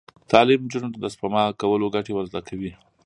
تعلیم 0.31 0.61
نجونو 0.65 0.91
ته 0.93 0.99
د 1.01 1.05
سپما 1.13 1.43
کولو 1.61 1.93
ګټې 1.95 2.11
ور 2.13 2.25
زده 2.31 2.41
کوي. 2.49 2.71